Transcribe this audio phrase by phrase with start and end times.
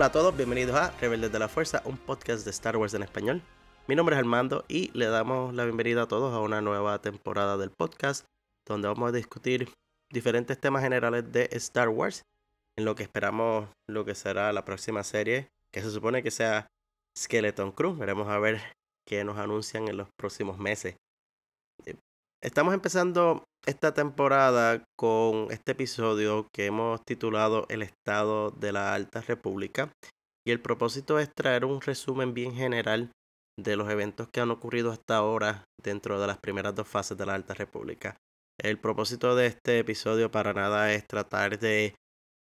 [0.00, 3.02] Hola a todos, bienvenidos a Rebeldes de la Fuerza, un podcast de Star Wars en
[3.02, 3.42] español.
[3.86, 7.58] Mi nombre es Armando y le damos la bienvenida a todos a una nueva temporada
[7.58, 8.24] del podcast
[8.64, 9.68] donde vamos a discutir
[10.08, 12.24] diferentes temas generales de Star Wars
[12.76, 16.68] en lo que esperamos lo que será la próxima serie que se supone que sea
[17.14, 17.94] Skeleton Crew.
[17.94, 18.58] Veremos a ver
[19.04, 20.96] qué nos anuncian en los próximos meses.
[22.42, 29.20] Estamos empezando esta temporada con este episodio que hemos titulado El Estado de la Alta
[29.20, 29.92] República
[30.46, 33.10] y el propósito es traer un resumen bien general
[33.58, 37.26] de los eventos que han ocurrido hasta ahora dentro de las primeras dos fases de
[37.26, 38.16] la Alta República.
[38.58, 41.94] El propósito de este episodio para nada es tratar de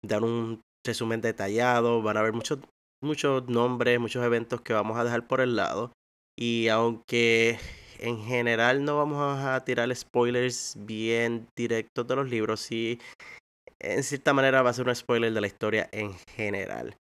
[0.04, 2.60] dar un resumen detallado, van a haber muchos,
[3.02, 5.90] muchos nombres, muchos eventos que vamos a dejar por el lado
[6.38, 7.58] y aunque
[7.98, 12.98] en general no vamos a tirar spoilers bien directos de los libros, sí
[13.80, 16.96] en cierta manera va a ser un spoiler de la historia en general.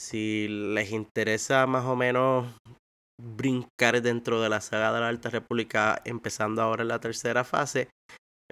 [0.00, 2.46] Si les interesa más o menos
[3.20, 7.88] brincar dentro de la saga de la Alta República, empezando ahora en la tercera fase,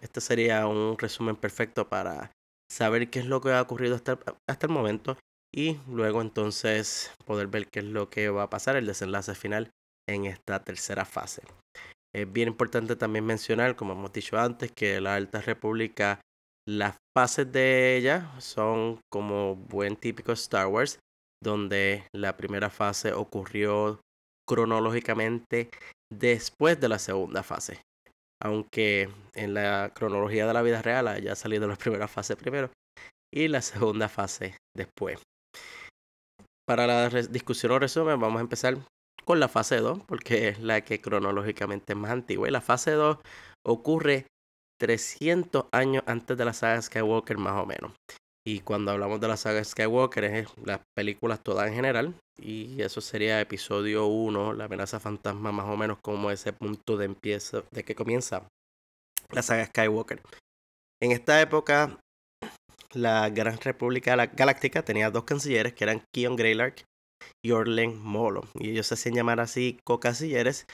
[0.00, 2.32] este sería un resumen perfecto para
[2.70, 5.16] saber qué es lo que ha ocurrido hasta, hasta el momento
[5.54, 9.70] y luego entonces poder ver qué es lo que va a pasar, el desenlace final
[10.08, 11.42] en esta tercera fase.
[12.14, 16.20] Es bien importante también mencionar, como hemos dicho antes, que la Alta República,
[16.66, 20.98] las fases de ella son como buen típico Star Wars,
[21.42, 24.00] donde la primera fase ocurrió
[24.48, 25.70] cronológicamente
[26.10, 27.82] después de la segunda fase.
[28.42, 32.70] Aunque en la cronología de la vida real haya salido la primera fase primero
[33.34, 35.20] y la segunda fase después.
[36.66, 38.76] Para la discusión o resumen, vamos a empezar
[39.26, 42.48] con la fase 2, porque es la que cronológicamente es más antigua.
[42.48, 43.18] Y la fase 2
[43.64, 44.26] ocurre
[44.80, 47.92] 300 años antes de la saga Skywalker, más o menos.
[48.46, 52.14] Y cuando hablamos de la saga Skywalker, es las películas todas en general.
[52.40, 57.06] Y eso sería episodio 1, la amenaza fantasma, más o menos como ese punto de
[57.06, 58.46] empiezo, de que comienza
[59.32, 60.22] la saga Skywalker.
[61.02, 61.98] En esta época,
[62.92, 66.84] la Gran República Galáctica tenía dos cancilleres que eran Keon Greylark
[67.44, 68.44] y Orlen Molo.
[68.54, 70.66] Y ellos se hacían llamar así co-cancilleres.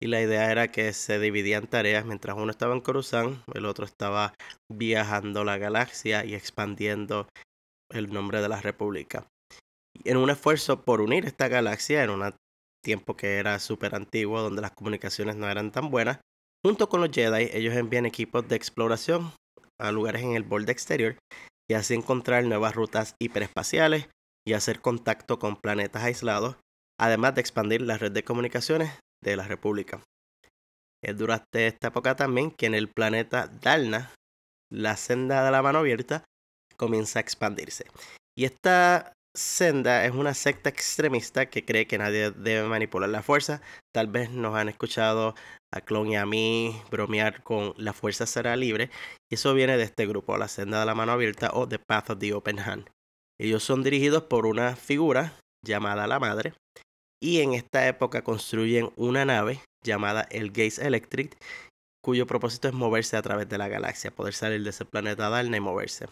[0.00, 3.84] Y la idea era que se dividían tareas mientras uno estaba en Coruscant, el otro
[3.84, 4.34] estaba
[4.68, 7.28] viajando la galaxia y expandiendo
[7.88, 9.28] el nombre de la República.
[10.04, 12.34] En un esfuerzo por unir esta galaxia en un
[12.82, 16.18] tiempo que era súper antiguo, donde las comunicaciones no eran tan buenas,
[16.64, 19.32] junto con los Jedi, ellos envían equipos de exploración
[19.80, 21.16] a lugares en el borde exterior
[21.70, 24.08] y así encontrar nuevas rutas hiperespaciales
[24.46, 26.56] y hacer contacto con planetas aislados,
[26.98, 30.00] además de expandir la red de comunicaciones de la República.
[31.04, 34.12] Es durante esta época también que en el planeta Dalna,
[34.70, 36.24] la senda de la mano abierta
[36.76, 37.86] comienza a expandirse.
[38.36, 43.60] Y esta senda es una secta extremista que cree que nadie debe manipular la fuerza.
[43.92, 45.34] Tal vez nos han escuchado
[45.72, 48.90] a Clon y a mí bromear con la fuerza será libre.
[49.30, 52.10] Y eso viene de este grupo, la senda de la mano abierta o The Path
[52.10, 52.90] of the Open Hand.
[53.40, 56.54] Ellos son dirigidos por una figura llamada la Madre,
[57.22, 61.36] y en esta época construyen una nave llamada el Gaze Electric,
[62.04, 65.56] cuyo propósito es moverse a través de la galaxia, poder salir de ese planeta Dalna
[65.56, 66.08] y moverse.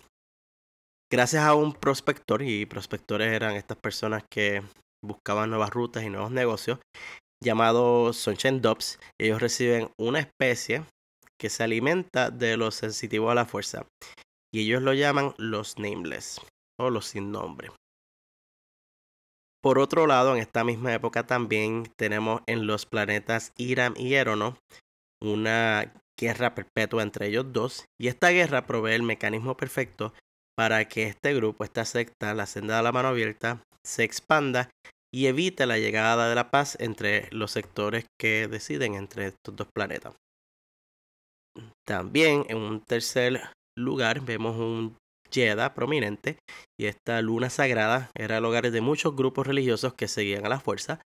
[1.12, 4.62] Gracias a un prospector, y prospectores eran estas personas que
[5.04, 6.78] buscaban nuevas rutas y nuevos negocios,
[7.42, 10.84] llamado Sunshine Dobbs, ellos reciben una especie
[11.40, 13.86] que se alimenta de los sensitivos a la fuerza,
[14.54, 16.40] y ellos lo llaman los Nameless,
[16.88, 17.70] los sin nombre.
[19.62, 24.56] Por otro lado, en esta misma época también tenemos en los planetas Iram y Erono
[25.22, 30.14] una guerra perpetua entre ellos dos, y esta guerra provee el mecanismo perfecto
[30.56, 34.70] para que este grupo, esta secta, la senda de la mano abierta, se expanda
[35.12, 39.68] y evite la llegada de la paz entre los sectores que deciden entre estos dos
[39.74, 40.14] planetas.
[41.86, 43.40] También en un tercer
[43.76, 44.96] lugar vemos un
[45.32, 46.38] Jedha prominente
[46.78, 50.60] y esta luna sagrada era el hogar de muchos grupos religiosos que seguían a la
[50.60, 51.00] fuerza,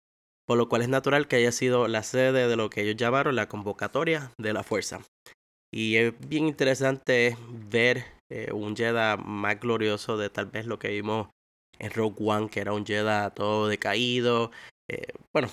[0.47, 3.37] por lo cual es natural que haya sido la sede de lo que ellos llamaron
[3.37, 5.01] la convocatoria de la fuerza.
[5.75, 10.89] Y es bien interesante ver eh, un Jedha más glorioso de tal vez lo que
[10.89, 11.29] vimos
[11.79, 14.51] en Rogue One, que era un Jedha todo decaído,
[14.91, 15.49] eh, bueno,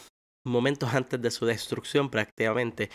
[0.45, 2.89] momentos antes de su destrucción prácticamente.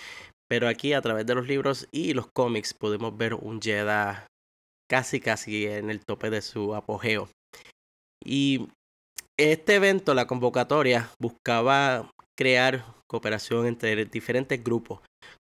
[0.49, 4.27] Pero aquí a través de los libros y los cómics podemos ver un Jedha
[4.91, 7.29] casi casi en el tope de su apogeo.
[8.25, 8.69] Y
[9.39, 15.01] este evento, la convocatoria, buscaba crear cooperación entre diferentes grupos,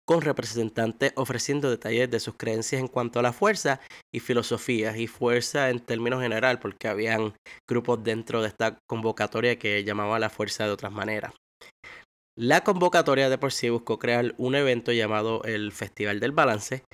[0.06, 3.80] con representantes ofreciendo detalles de sus creencias en cuanto a la fuerza
[4.12, 7.34] y filosofías y fuerza en términos general, porque habían
[7.68, 11.32] grupos dentro de esta convocatoria que llamaban la fuerza de otras maneras.
[12.36, 16.84] La convocatoria de por sí buscó crear un evento llamado el Festival del Balance,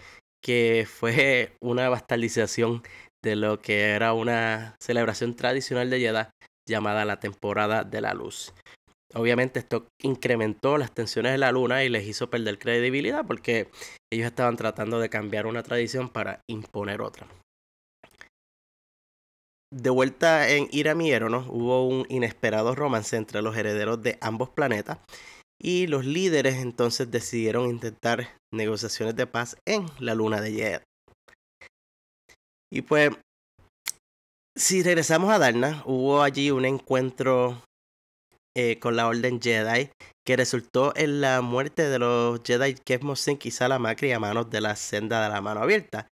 [0.42, 2.82] que fue una bastardización
[3.24, 6.30] de lo que era una celebración tradicional de Jeddah
[6.68, 8.52] llamada la temporada de la luz.
[9.14, 13.68] Obviamente esto incrementó las tensiones de la luna y les hizo perder credibilidad porque
[14.12, 17.26] ellos estaban tratando de cambiar una tradición para imponer otra.
[19.72, 20.68] De vuelta en
[21.28, 21.46] ¿no?
[21.48, 24.98] hubo un inesperado romance entre los herederos de ambos planetas
[25.60, 30.82] y los líderes entonces decidieron intentar negociaciones de paz en la luna de Jed.
[32.72, 33.10] Y pues,
[34.56, 37.62] si regresamos a Darna, hubo allí un encuentro
[38.58, 39.90] eh, con la Orden Jedi,
[40.26, 42.74] que resultó en la muerte de los Jedi
[43.14, 46.08] Sink y Salamakri a manos de la senda de la mano abierta.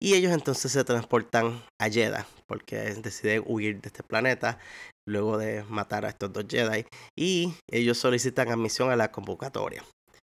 [0.00, 4.60] Y ellos entonces se transportan a Jeddah, porque deciden huir de este planeta
[5.08, 6.86] luego de matar a estos dos Jedi.
[7.16, 9.84] Y ellos solicitan admisión a la convocatoria.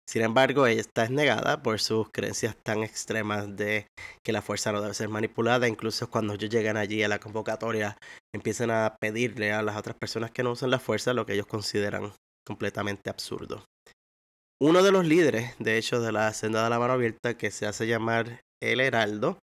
[0.07, 3.87] Sin embargo, ella está negada por sus creencias tan extremas de
[4.23, 5.67] que la fuerza no debe ser manipulada.
[5.67, 7.97] Incluso cuando ellos llegan allí a la convocatoria,
[8.33, 11.47] empiezan a pedirle a las otras personas que no usan la fuerza lo que ellos
[11.47, 12.13] consideran
[12.45, 13.65] completamente absurdo.
[14.61, 17.65] Uno de los líderes, de hecho, de la senda de la mano abierta, que se
[17.65, 19.39] hace llamar el Heraldo,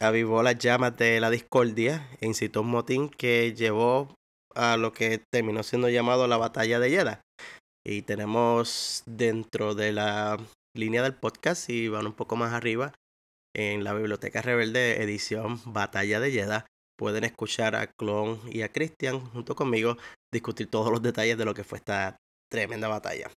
[0.00, 4.14] avivó las llamas de la discordia e incitó un motín que llevó
[4.54, 7.20] a lo que terminó siendo llamado la batalla de Yeda,
[7.86, 10.38] y tenemos dentro de la
[10.76, 12.92] línea del podcast, y van un poco más arriba,
[13.54, 16.66] en la Biblioteca Rebelde, edición Batalla de Yeda,
[16.98, 19.96] pueden escuchar a Clon y a Christian junto conmigo
[20.32, 22.16] discutir todos los detalles de lo que fue esta
[22.50, 23.30] tremenda batalla.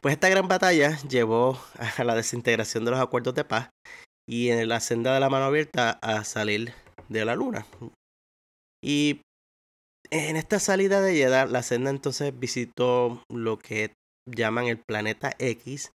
[0.00, 1.60] Pues esta gran batalla llevó
[1.98, 3.70] a la desintegración de los acuerdos de paz
[4.28, 6.74] y en la senda de la mano abierta a salir
[7.08, 7.66] de la luna.
[8.84, 9.20] Y
[10.10, 13.92] en esta salida de Jeddah, la senda entonces visitó lo que
[14.26, 15.92] llaman el planeta X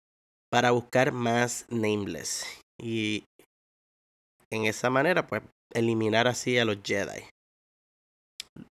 [0.50, 2.44] para buscar más Nameless.
[2.80, 3.24] Y
[4.50, 5.42] en esa manera, pues,
[5.74, 7.24] eliminar así a los Jedi.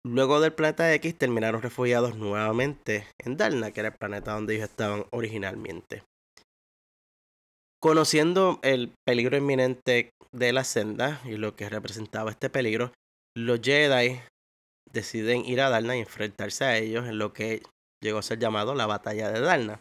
[0.05, 4.69] Luego del planeta X terminaron refugiados nuevamente en Dalna, que era el planeta donde ellos
[4.69, 6.05] estaban originalmente.
[7.81, 12.93] Conociendo el peligro inminente de la senda y lo que representaba este peligro,
[13.37, 14.20] los Jedi
[14.90, 17.62] deciden ir a Darna y enfrentarse a ellos en lo que
[18.02, 19.81] llegó a ser llamado la batalla de Darna.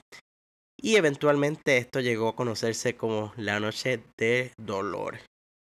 [0.80, 5.20] Y eventualmente esto llegó a conocerse como la noche de dolor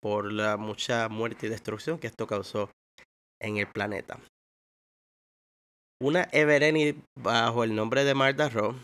[0.01, 2.69] por la mucha muerte y destrucción que esto causó
[3.41, 4.19] en el planeta.
[6.01, 8.75] Una Evereni bajo el nombre de Marda Ro,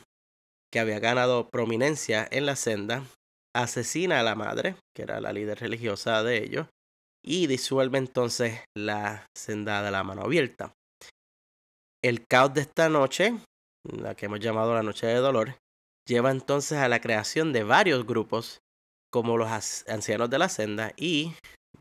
[0.72, 3.04] que había ganado prominencia en la senda,
[3.54, 6.68] asesina a la madre, que era la líder religiosa de ellos,
[7.24, 10.74] y disuelve entonces la senda de la mano abierta.
[12.04, 13.34] El caos de esta noche,
[13.84, 15.56] la que hemos llamado la noche de dolor,
[16.08, 18.60] lleva entonces a la creación de varios grupos
[19.12, 19.50] como los
[19.88, 21.34] ancianos de la senda y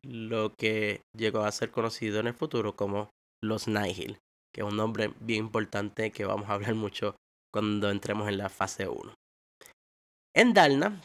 [0.02, 3.10] lo que llegó a ser conocido en el futuro como
[3.42, 4.18] los Nihil,
[4.52, 7.16] que es un nombre bien importante que vamos a hablar mucho
[7.52, 9.14] cuando entremos en la fase 1.
[10.34, 11.00] En Dalna,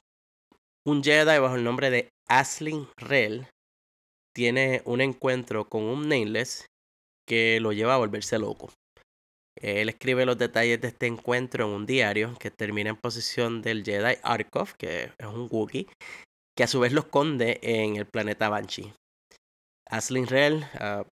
[0.86, 3.48] un Jedi bajo el nombre de Aslin Rel
[4.34, 6.66] tiene un encuentro con un Nameless
[7.28, 8.72] que lo lleva a volverse loco.
[9.56, 13.84] Él escribe los detalles de este encuentro en un diario que termina en posición del
[13.84, 15.88] Jedi Arkov, que es un Wookiee,
[16.58, 18.94] que a su vez lo esconde en el planeta Banshee.
[19.90, 21.06] Aslin Rel, a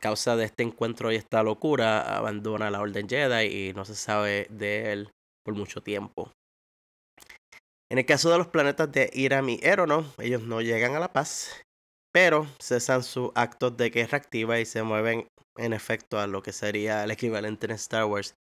[0.00, 4.46] causa de este encuentro y esta locura, abandona la Orden Jedi y no se sabe
[4.50, 5.10] de él
[5.44, 6.30] por mucho tiempo.
[7.90, 11.12] En el caso de los planetas de Iram y Erono, ellos no llegan a la
[11.12, 11.62] paz
[12.12, 15.26] pero cesan sus actos de guerra activa y se mueven
[15.56, 18.34] en efecto a lo que sería el equivalente en Star Wars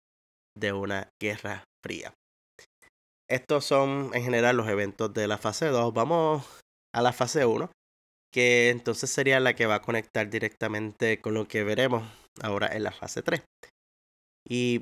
[0.57, 2.15] de una guerra fría.
[3.31, 5.93] Estos son en general los eventos de la fase 2.
[5.93, 6.47] Vamos
[6.95, 7.71] a la fase 1,
[8.33, 12.09] que entonces sería la que va a conectar directamente con lo que veremos
[12.41, 13.43] ahora en la fase 3.
[14.49, 14.81] Y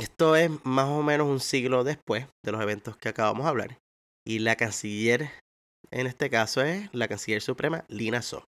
[0.00, 3.78] esto es más o menos un siglo después de los eventos que acabamos de hablar.
[4.24, 5.30] Y la canciller
[5.92, 8.44] en este caso es la canciller suprema Lina So.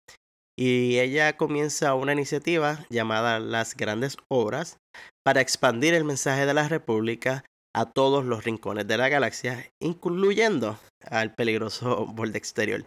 [0.58, 4.78] Y ella comienza una iniciativa llamada Las Grandes Obras
[5.26, 7.44] para expandir el mensaje de la República
[7.74, 12.86] a todos los rincones de la galaxia, incluyendo al peligroso borde exterior.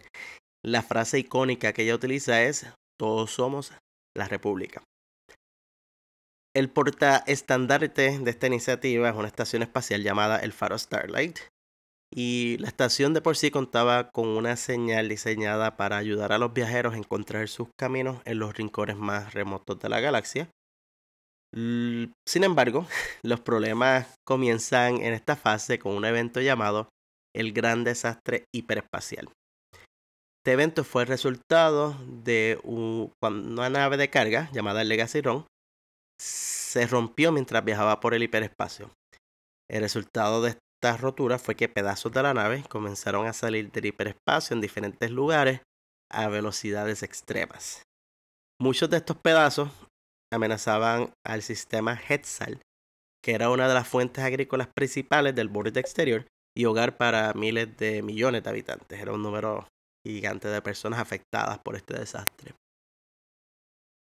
[0.63, 2.67] La frase icónica que ella utiliza es
[2.99, 3.73] Todos somos
[4.15, 4.83] la República.
[6.55, 11.39] El porta estandarte de esta iniciativa es una estación espacial llamada el Faro Starlight,
[12.17, 16.53] Y la estación de por sí contaba con una señal diseñada para ayudar a los
[16.53, 20.49] viajeros a encontrar sus caminos en los rincones más remotos de la galaxia.
[21.53, 22.87] Sin embargo,
[23.23, 26.87] los problemas comienzan en esta fase con un evento llamado
[27.35, 29.27] el Gran Desastre Hiperespacial.
[30.39, 35.45] Este evento fue el resultado de una nave de carga llamada el Legacy Ron
[36.21, 38.91] se rompió mientras viajaba por el hiperespacio.
[39.69, 40.51] El resultado de
[40.89, 45.61] esta fue que pedazos de la nave comenzaron a salir del hiperespacio en diferentes lugares
[46.11, 47.81] a velocidades extremas.
[48.59, 49.69] Muchos de estos pedazos
[50.31, 52.61] amenazaban al sistema Hetzal,
[53.23, 56.25] que era una de las fuentes agrícolas principales del borde exterior
[56.55, 58.99] y hogar para miles de millones de habitantes.
[58.99, 59.67] Era un número
[60.05, 62.53] gigante de personas afectadas por este desastre.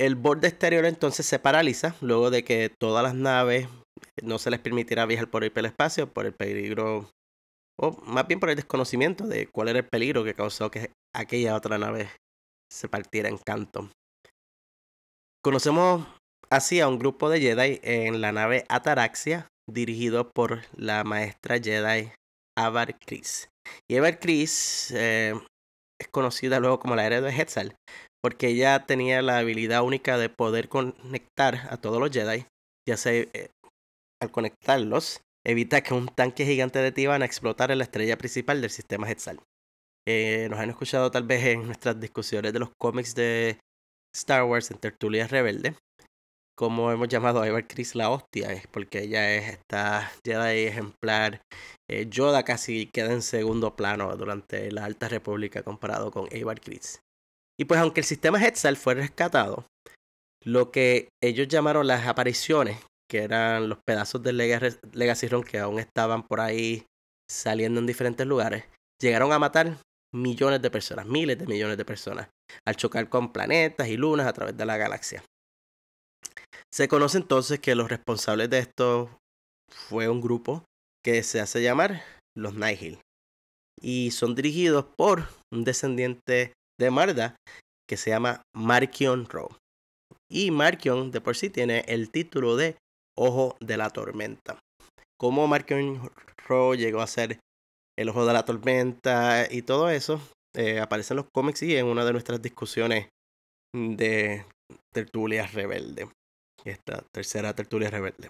[0.02, 3.68] El borde exterior entonces se paraliza luego de que todas las naves
[4.24, 7.08] no se les permitiera viajar por el hiperespacio por el peligro,
[7.80, 11.56] o más bien por el desconocimiento de cuál era el peligro que causó que aquella
[11.56, 12.10] otra nave
[12.74, 13.92] se partiera en canto.
[15.44, 16.08] Conocemos
[16.50, 22.12] así a un grupo de Jedi en la nave Ataraxia, dirigido por la maestra Jedi
[22.58, 23.50] Avar Kriss.
[23.88, 25.36] Y Avar Kriss eh,
[26.02, 27.76] es conocida luego como la héroe de Hetzal,
[28.24, 32.46] porque ella tenía la habilidad única de poder conectar a todos los Jedi,
[32.88, 33.50] ya sea eh,
[34.22, 38.62] al conectarlos, evita que un tanque gigante de Tiban a explotar en la estrella principal
[38.62, 39.40] del sistema Hetzal.
[40.08, 43.60] Eh, nos han escuchado tal vez en nuestras discusiones de los cómics de
[44.16, 45.76] Star Wars en Tertulia Rebelde,
[46.58, 51.42] como hemos llamado a Ever Chris la hostia, porque ella es esta Jedi ejemplar.
[51.90, 57.00] Eh, Yoda casi queda en segundo plano durante la Alta República comparado con Ever Chris.
[57.62, 59.68] Y pues aunque el sistema Hetzal fue rescatado,
[60.44, 65.78] lo que ellos llamaron las apariciones, que eran los pedazos del Legacy Ron que aún
[65.78, 66.88] estaban por ahí
[67.30, 68.64] saliendo en diferentes lugares,
[69.00, 69.78] llegaron a matar
[70.12, 72.30] millones de personas, miles de millones de personas,
[72.68, 75.24] al chocar con planetas y lunas a través de la galaxia.
[76.74, 79.20] Se conoce entonces que los responsables de esto
[79.72, 80.64] fue un grupo
[81.06, 82.02] que se hace llamar
[82.36, 82.98] los Nihil
[83.80, 87.36] y son dirigidos por un descendiente de Marda
[87.88, 89.50] que se llama Markion Ro.
[90.30, 92.78] Y Markion de por sí tiene el título de
[93.18, 94.60] Ojo de la Tormenta.
[95.20, 96.10] Cómo Markion
[96.48, 97.40] Ro llegó a ser
[97.98, 100.22] el Ojo de la Tormenta y todo eso
[100.56, 103.08] eh, aparece en los cómics y en una de nuestras discusiones
[103.74, 104.46] de
[104.94, 106.10] tertulias rebelde
[106.66, 108.30] esta tercera tertulia rebelde.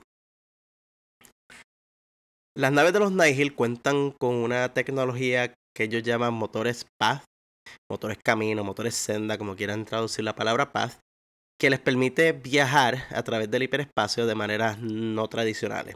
[2.55, 7.23] Las naves de los Nihil cuentan con una tecnología que ellos llaman motores Path,
[7.89, 10.99] motores camino, motores senda, como quieran traducir la palabra Path,
[11.59, 15.95] que les permite viajar a través del hiperespacio de maneras no tradicionales.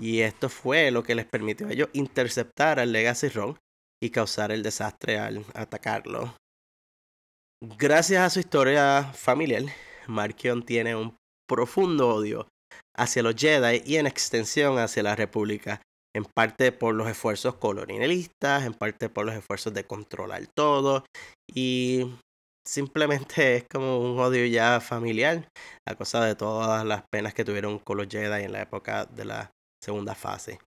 [0.00, 3.58] Y esto fue lo que les permitió a ellos interceptar al Legacy Ron
[4.02, 6.34] y causar el desastre al atacarlo.
[7.60, 9.64] Gracias a su historia familiar,
[10.06, 11.16] Markion tiene un
[11.48, 12.46] profundo odio
[12.96, 15.82] hacia los Jedi y en extensión hacia la República,
[16.14, 21.04] en parte por los esfuerzos colonialistas, en parte por los esfuerzos de controlar todo
[21.54, 22.10] y
[22.66, 25.48] simplemente es como un odio ya familiar
[25.86, 29.24] a causa de todas las penas que tuvieron con los Jedi en la época de
[29.24, 29.50] la
[29.82, 30.58] segunda fase.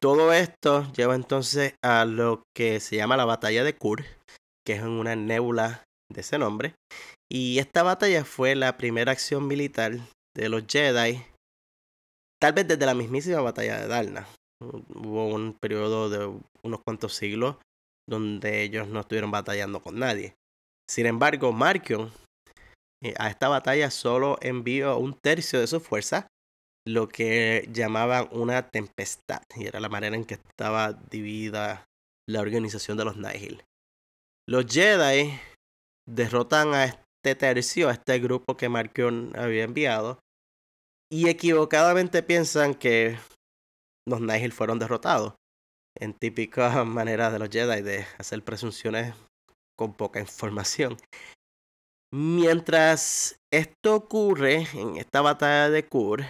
[0.00, 4.04] Todo esto lleva entonces a lo que se llama la batalla de Kur,
[4.66, 6.74] que es una nébula de ese nombre,
[7.32, 9.98] y esta batalla fue la primera acción militar
[10.36, 11.24] de los Jedi,
[12.44, 14.28] tal vez desde la mismísima batalla de Dalna.
[14.60, 16.26] Hubo un periodo de
[16.62, 17.56] unos cuantos siglos
[18.06, 20.34] donde ellos no estuvieron batallando con nadie.
[20.86, 22.12] Sin embargo, Markion
[23.02, 26.28] eh, a esta batalla solo envió un tercio de su fuerza,
[26.86, 31.86] lo que llamaban una tempestad, y era la manera en que estaba dividida
[32.28, 33.64] la organización de los Nihil.
[34.46, 35.32] Los Jedi
[36.06, 40.18] derrotan a este tercio, a este grupo que Markion había enviado,
[41.14, 43.16] y equivocadamente piensan que
[44.04, 45.34] los Nihil fueron derrotados,
[45.96, 49.14] en típica manera de los Jedi de hacer presunciones
[49.78, 50.96] con poca información.
[52.12, 56.24] Mientras esto ocurre en esta batalla de Kur,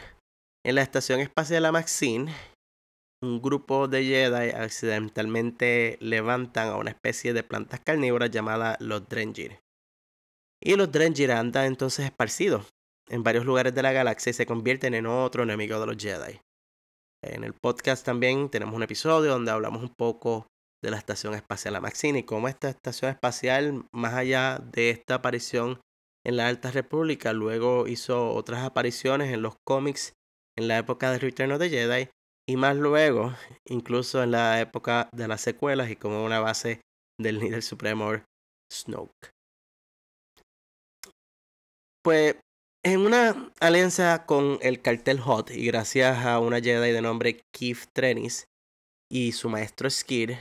[0.67, 2.35] en la estación espacial Maxine,
[3.23, 9.61] un grupo de Jedi accidentalmente levantan a una especie de plantas carnívoras llamada los Drengir.
[10.62, 12.74] Y los Drengir andan entonces esparcidos
[13.08, 16.40] en varios lugares de la galaxia y se convierten en otro enemigo de los Jedi.
[17.23, 20.46] En el podcast también tenemos un episodio donde hablamos un poco
[20.82, 25.80] de la Estación Espacial Amaxine y cómo esta estación espacial, más allá de esta aparición
[26.26, 30.12] en la Alta República, luego hizo otras apariciones en los cómics
[30.56, 32.08] en la época de Return of the Jedi
[32.46, 33.34] y más luego,
[33.66, 36.80] incluso en la época de las secuelas y como una base
[37.18, 38.12] del líder supremo
[38.70, 39.30] Snoke.
[42.02, 42.37] Pues
[42.85, 47.87] en una alianza con el cartel Hot y gracias a una Jedi de nombre Keith
[47.95, 48.45] Trenis
[49.11, 50.33] y su maestro Skid,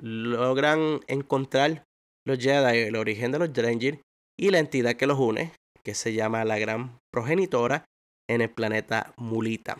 [0.00, 1.84] logran encontrar
[2.24, 4.00] los Jedi, el origen de los Drengir
[4.38, 5.52] y la entidad que los une,
[5.82, 7.84] que se llama la Gran Progenitora,
[8.30, 9.78] en el planeta Mulita.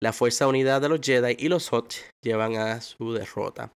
[0.00, 3.72] La Fuerza Unidad de los Jedi y los Hot llevan a su derrota.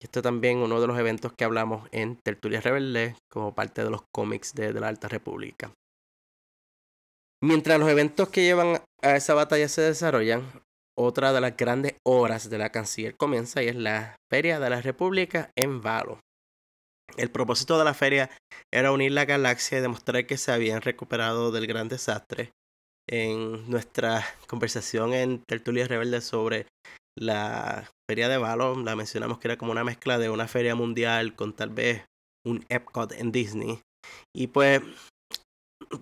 [0.00, 4.02] Esto también uno de los eventos que hablamos en Tertulia Rebelde como parte de los
[4.14, 5.72] cómics de la Alta República.
[7.42, 10.42] Mientras los eventos que llevan a esa batalla se desarrollan,
[10.98, 14.82] otra de las grandes obras de la canciller comienza y es la Feria de la
[14.82, 16.18] República en Valo.
[17.16, 18.30] El propósito de la feria
[18.72, 22.50] era unir la galaxia y demostrar que se habían recuperado del gran desastre.
[23.08, 26.66] En nuestra conversación en Tertulia Rebelde sobre
[27.16, 31.34] la feria de Valo, la mencionamos que era como una mezcla de una feria mundial
[31.34, 32.04] con tal vez
[32.44, 33.80] un Epcot en Disney.
[34.34, 34.82] Y pues,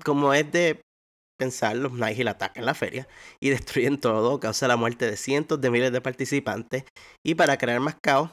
[0.05, 0.81] como es de
[1.37, 3.09] pensar, los Nigel atacan la feria
[3.40, 6.85] y destruyen todo, causa la muerte de cientos de miles de participantes
[7.25, 8.31] y para crear más caos,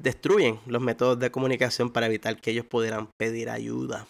[0.00, 4.08] destruyen los métodos de comunicación para evitar que ellos pudieran pedir ayuda.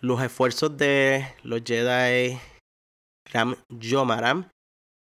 [0.00, 2.38] Los esfuerzos de los Jedi
[3.32, 4.48] Ram Yomaram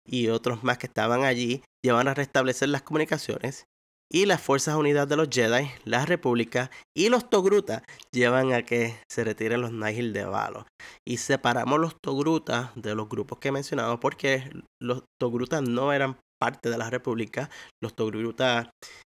[0.07, 3.64] y otros más que estaban allí llevan a restablecer las comunicaciones
[4.12, 8.95] y las Fuerzas Unidas de los Jedi, la República y los Togruta llevan a que
[9.11, 10.66] se retiren los Nihil de Valo.
[11.09, 14.50] Y separamos los Togruta de los grupos que he mencionado porque
[14.81, 17.49] los Togruta no eran parte de la República.
[17.83, 18.71] Los Togruta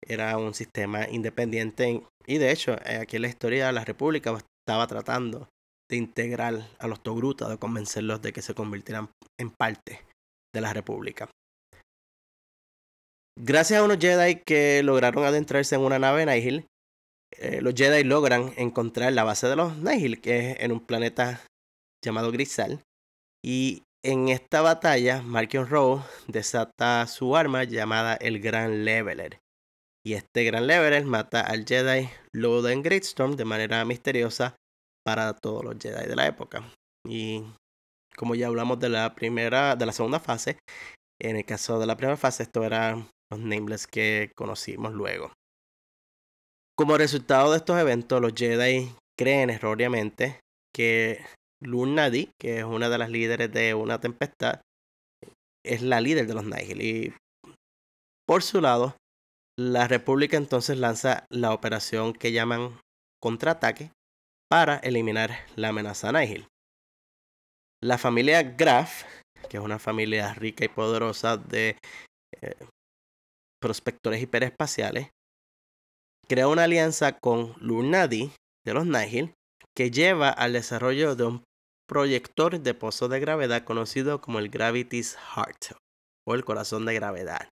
[0.06, 4.86] era un sistema independiente y de hecho eh, aquí en la historia la República estaba
[4.86, 5.50] tratando
[5.90, 10.06] de integrar a los Togruta, de convencerlos de que se convirtieran en parte
[10.54, 11.30] de la República.
[13.40, 16.68] Gracias a unos Jedi que lograron adentrarse en una nave Nihil,
[17.40, 21.42] eh, los Jedi logran encontrar la base de los Nihil, que es en un planeta
[22.04, 22.82] llamado Grisal.
[23.44, 29.40] Y en esta batalla, Markion Rowe desata su arma llamada el Gran Leveler.
[30.06, 34.56] Y este Gran Leveler mata al Jedi Loden Greatstorm de manera misteriosa
[35.06, 36.70] para todos los Jedi de la época.
[37.08, 37.44] Y
[38.16, 40.60] como ya hablamos de la primera, de la segunda fase,
[41.20, 43.08] en el caso de la primera fase, esto era
[43.40, 45.32] nameless que conocimos luego.
[46.76, 50.40] Como resultado de estos eventos, los Jedi creen erróneamente
[50.74, 51.24] que
[51.62, 54.62] Lunadi, que es una de las líderes de una tempestad,
[55.64, 56.82] es la líder de los Nihil.
[56.82, 57.14] Y
[58.28, 58.96] por su lado,
[59.58, 62.80] la República entonces lanza la operación que llaman
[63.22, 63.92] contraataque
[64.50, 66.48] para eliminar la amenaza Nihil.
[67.82, 69.04] La familia Graf,
[69.50, 71.78] que es una familia rica y poderosa de
[72.42, 72.56] eh,
[73.64, 75.12] prospectores hiperespaciales,
[76.28, 78.34] crea una alianza con Lunadi
[78.66, 79.34] de los Nihil
[79.74, 81.44] que lleva al desarrollo de un
[81.88, 85.78] proyector de pozo de gravedad conocido como el Gravity's Heart
[86.28, 87.48] o el corazón de gravedad.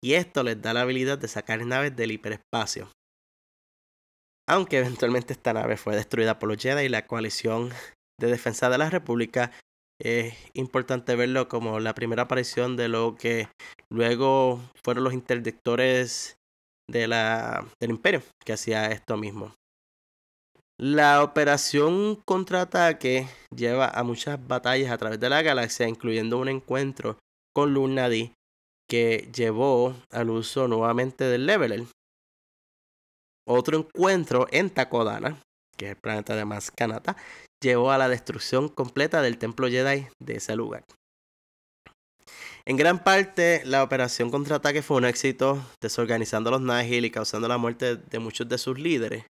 [0.00, 2.88] Y esto les da la habilidad de sacar naves del hiperespacio.
[4.48, 7.70] Aunque eventualmente esta nave fue destruida por los Jedi y la coalición
[8.20, 9.50] de defensa de la República
[10.00, 13.48] es importante verlo como la primera aparición de lo que
[13.90, 16.36] luego fueron los interdictores
[16.88, 19.54] de la, del imperio que hacía esto mismo.
[20.80, 27.18] La operación contraataque lleva a muchas batallas a través de la galaxia, incluyendo un encuentro
[27.52, 28.32] con Lunadi
[28.88, 31.84] que llevó al uso nuevamente del Leveler.
[33.44, 35.42] Otro encuentro en Takodana,
[35.76, 37.16] que es el planeta de Maskanata,
[37.62, 40.84] llevó a la destrucción completa del templo Jedi de ese lugar.
[42.64, 47.48] En gran parte, la operación contraataque fue un éxito, desorganizando a los Nihil y causando
[47.48, 49.24] la muerte de muchos de sus líderes.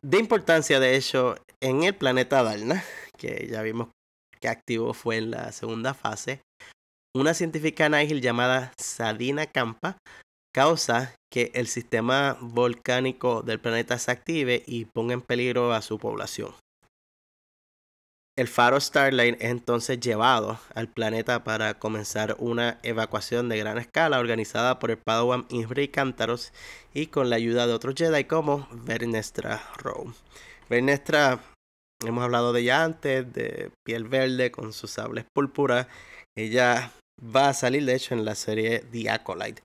[0.00, 2.82] De importancia, de hecho, en el planeta Dalna,
[3.18, 3.88] que ya vimos
[4.40, 6.40] que activo fue en la segunda fase,
[7.14, 9.98] una científica Nihil llamada Sadina Kampa
[10.54, 15.98] causa que el sistema volcánico del planeta se active y ponga en peligro a su
[15.98, 16.54] población.
[18.34, 24.18] El faro Starlight es entonces llevado al planeta para comenzar una evacuación de gran escala
[24.18, 26.54] organizada por el Padawan Imri Cántaros
[26.94, 30.14] y con la ayuda de otros Jedi como Vernestra Rowe.
[30.70, 31.40] Vernestra,
[32.06, 35.88] hemos hablado de ella antes, de piel verde con sus sables púrpura.
[36.34, 36.90] Ella
[37.22, 39.62] va a salir de hecho en la serie The Acolyte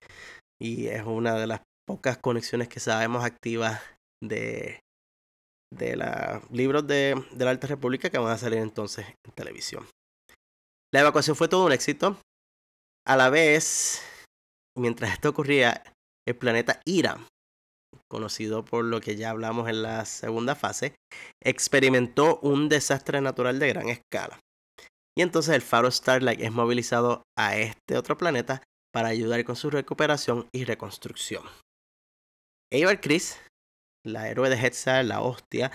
[0.61, 3.81] y es una de las pocas conexiones que sabemos activas
[4.21, 4.81] de
[5.73, 9.87] de los libros de, de, la Alta República que van a salir entonces en televisión.
[10.93, 12.17] La evacuación fue todo un éxito.
[13.05, 14.01] A la vez,
[14.77, 15.83] mientras esto ocurría,
[16.27, 17.19] el planeta Ira,
[18.09, 20.95] conocido por lo que ya hablamos en la segunda fase,
[21.43, 24.39] experimentó un desastre natural de gran escala.
[25.17, 28.61] Y entonces el faro Starlight es movilizado a este otro planeta
[28.93, 31.43] para ayudar con su recuperación y reconstrucción.
[32.71, 33.39] Eivor Chris,
[34.07, 35.71] la héroe de Hetzar, la hostia,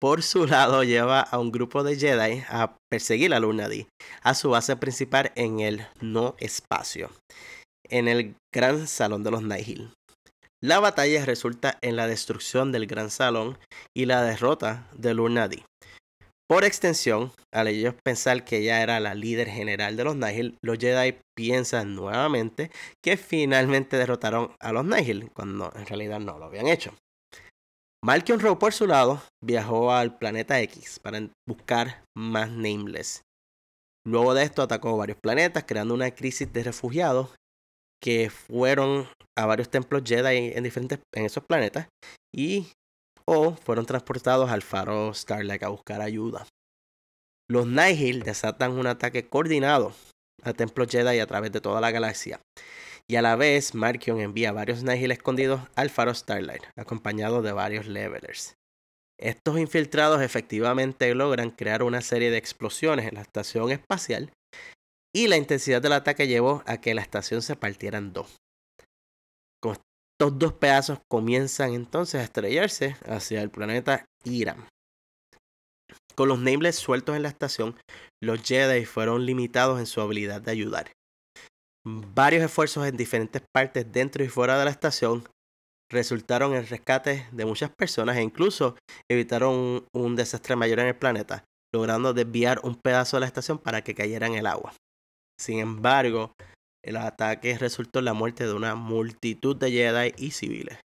[0.00, 3.88] por su lado lleva a un grupo de Jedi a perseguir a Luna D
[4.22, 7.10] a su base principal en el no espacio,
[7.88, 9.90] en el Gran Salón de los Nihil.
[10.62, 13.58] La batalla resulta en la destrucción del Gran Salón
[13.96, 15.62] y la derrota de Luna D.
[16.48, 20.78] Por extensión, al ellos pensar que ella era la líder general de los Nihil, los
[20.78, 22.70] Jedi piensan nuevamente
[23.04, 26.94] que finalmente derrotaron a los Nihil, cuando en realidad no lo habían hecho.
[28.04, 33.22] Malkion Rowe, por su lado, viajó al planeta X para buscar más Nameless.
[34.06, 37.34] Luego de esto atacó varios planetas, creando una crisis de refugiados
[38.00, 41.88] que fueron a varios templos Jedi en diferentes en esos planetas
[42.34, 42.68] y
[43.26, 46.46] o fueron transportados al faro Starlight a buscar ayuda.
[47.50, 49.92] Los Nihil desatan un ataque coordinado
[50.44, 52.40] a templos Jedi a través de toda la galaxia,
[53.10, 57.86] y a la vez Markion envía varios Nihil escondidos al faro Starlight, acompañado de varios
[57.86, 58.54] levelers.
[59.18, 64.30] Estos infiltrados efectivamente logran crear una serie de explosiones en la estación espacial
[65.14, 68.36] y la intensidad del ataque llevó a que la estación se partiera en dos.
[69.60, 74.68] Con estos dos pedazos comienzan entonces a estrellarse hacia el planeta Iram.
[76.14, 77.76] Con los nameless sueltos en la estación,
[78.22, 80.92] los Jedi fueron limitados en su habilidad de ayudar.
[82.14, 85.24] Varios esfuerzos en diferentes partes dentro y fuera de la estación
[85.90, 88.76] resultaron en rescate de muchas personas e incluso
[89.10, 93.82] evitaron un, desastre mayor en el planeta, logrando desviar un pedazo de la estación para
[93.82, 94.74] que cayera en el agua.
[95.40, 96.32] Sin embargo,
[96.84, 100.78] el ataque resultó en la muerte de una multitud de Jedi y civiles.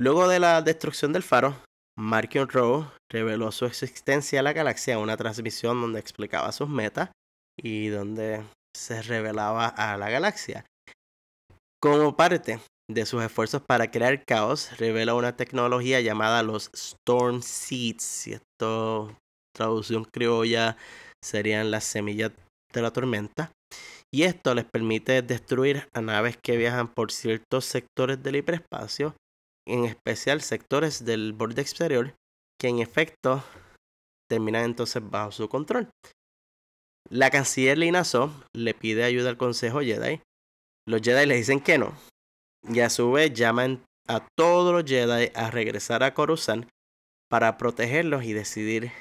[0.00, 1.56] Luego de la destrucción del faro,
[1.98, 7.10] Markion Rowe reveló su existencia a la galaxia en una transmisión donde explicaba sus metas
[7.56, 8.42] y donde
[8.76, 10.64] se revelaba a la galaxia.
[11.80, 18.28] Como parte de sus esfuerzos para crear caos, revela una tecnología llamada los Storm Seeds.
[18.28, 19.16] Y esto,
[19.54, 20.76] traducción criolla,
[21.24, 22.32] serían las semillas
[22.72, 23.50] de la tormenta.
[24.14, 29.14] Y esto les permite destruir a naves que viajan por ciertos sectores del hiperespacio,
[29.66, 32.14] en especial sectores del borde exterior,
[32.60, 33.42] que en efecto
[34.30, 35.88] terminan entonces bajo su control.
[37.10, 40.20] La canciller Lina So le pide ayuda al Consejo Jedi.
[40.86, 41.94] Los Jedi le dicen que no.
[42.68, 46.68] Y a su vez llaman a todos los Jedi a regresar a Coruscant
[47.28, 48.92] para protegerlos y decidir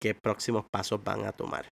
[0.00, 1.68] qué próximos pasos van a tomar.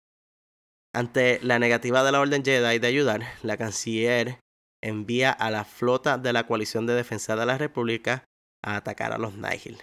[0.96, 4.40] Ante la negativa de la Orden Jedi de ayudar, la canciller
[4.84, 8.26] envía a la flota de la coalición de defensa de la República
[8.64, 9.82] a atacar a los Nihil.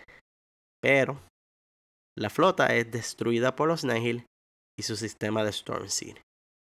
[0.81, 1.21] Pero
[2.17, 4.27] la flota es destruida por los Nihil
[4.81, 6.17] y su sistema de Storm Seed.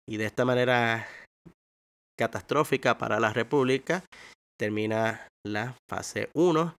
[0.06, 1.08] Y de esta manera
[2.18, 4.04] catastrófica para la República
[4.60, 6.76] termina la fase 1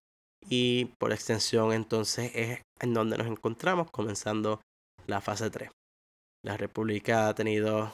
[0.48, 4.60] y por extensión entonces es en donde nos encontramos comenzando
[5.08, 5.68] la fase 3.
[6.44, 7.92] La República ha tenido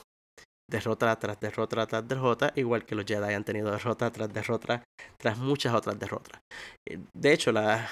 [0.69, 4.83] derrota tras derrota tras derrota, igual que los Jedi han tenido derrota tras derrota
[5.17, 6.39] tras muchas otras derrotas.
[6.87, 7.89] Eh, de hecho, las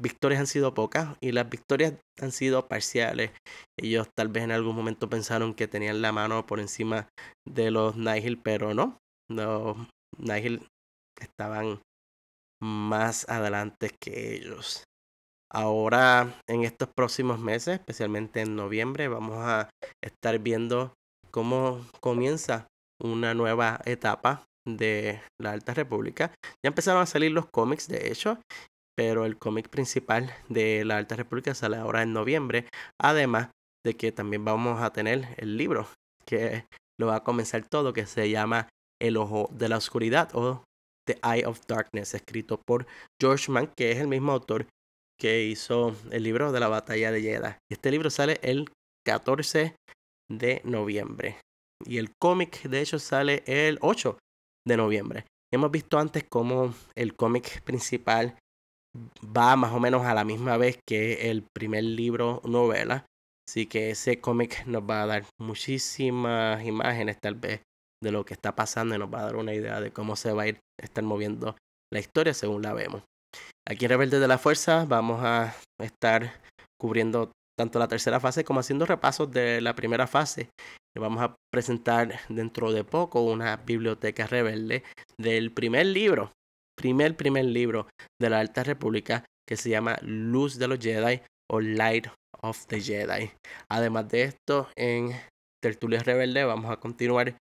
[0.00, 3.30] victorias han sido pocas y las victorias han sido parciales.
[3.78, 7.08] Ellos tal vez en algún momento pensaron que tenían la mano por encima
[7.46, 8.98] de los Nihil, pero no.
[9.30, 9.76] Los
[10.18, 10.66] Nihil
[11.20, 11.80] estaban
[12.62, 14.84] más adelante que ellos.
[15.52, 19.68] Ahora, en estos próximos meses, especialmente en noviembre, vamos a
[20.02, 20.94] estar viendo
[21.30, 22.68] cómo comienza
[23.02, 26.32] una nueva etapa de la Alta República.
[26.64, 28.38] Ya empezaron a salir los cómics, de hecho,
[29.00, 32.66] pero el cómic principal de la Alta República sale ahora en noviembre.
[33.00, 33.48] Además
[33.82, 35.88] de que también vamos a tener el libro
[36.26, 36.66] que
[37.00, 38.68] lo va a comenzar todo, que se llama
[39.00, 40.64] El Ojo de la Oscuridad o
[41.08, 42.86] The Eye of Darkness, escrito por
[43.18, 44.66] George Mann, que es el mismo autor
[45.18, 47.56] que hizo el libro de la batalla de Jeddah.
[47.72, 48.68] Este libro sale el
[49.06, 49.76] 14
[50.30, 51.38] de noviembre.
[51.86, 54.18] Y el cómic, de hecho, sale el 8
[54.68, 55.24] de noviembre.
[55.50, 58.36] Hemos visto antes cómo el cómic principal
[59.24, 63.06] va más o menos a la misma vez que el primer libro novela.
[63.48, 67.62] Así que ese cómic nos va a dar muchísimas imágenes tal vez
[68.02, 70.32] de lo que está pasando y nos va a dar una idea de cómo se
[70.32, 71.56] va a ir estar moviendo
[71.92, 73.02] la historia según la vemos.
[73.68, 76.40] Aquí en Rebelde de la Fuerza vamos a estar
[76.80, 80.48] cubriendo tanto la tercera fase como haciendo repasos de la primera fase.
[80.98, 84.82] Vamos a presentar dentro de poco una biblioteca rebelde
[85.18, 86.32] del primer libro,
[86.80, 87.88] primer, primer libro
[88.18, 92.06] de la Alta República que se llama Luz de los Jedi o Light
[92.40, 93.30] of the Jedi.
[93.70, 95.10] Además de esto, en
[95.62, 97.36] Tertulia Rebelde vamos a continuar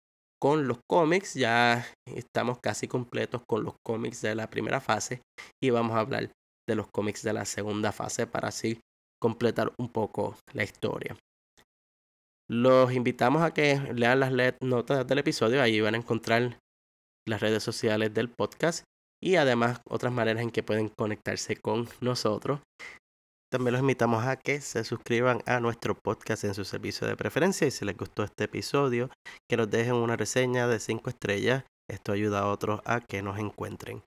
[0.41, 1.35] con los cómics.
[1.35, 5.21] Ya estamos casi completos con los cómics de la primera fase
[5.61, 6.31] y vamos a hablar
[6.69, 8.79] de los cómics de la segunda fase para así
[9.21, 11.17] completar un poco la historia.
[12.49, 16.59] Los invitamos a que lean las notas del episodio, ahí van a encontrar
[17.27, 18.85] las redes sociales del podcast
[19.25, 22.61] y además otras maneras en que pueden conectarse con nosotros.
[23.51, 27.67] También los invitamos a que se suscriban a nuestro podcast en su servicio de preferencia
[27.67, 29.09] y si les gustó este episodio,
[29.49, 31.65] que nos dejen una reseña de 5 estrellas.
[31.89, 34.03] Esto ayuda a otros a que nos encuentren.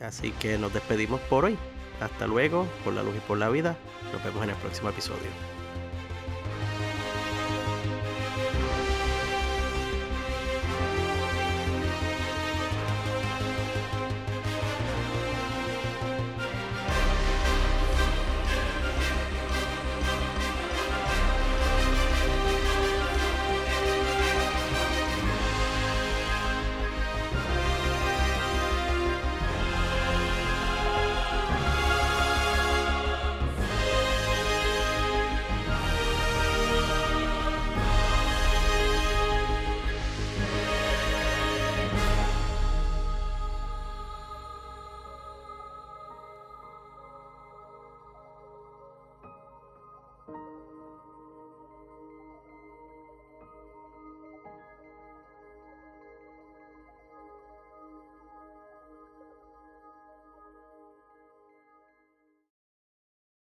[0.00, 1.58] Así que nos despedimos por hoy.
[2.00, 3.76] Hasta luego, por la luz y por la vida.
[4.12, 5.57] Nos vemos en el próximo episodio.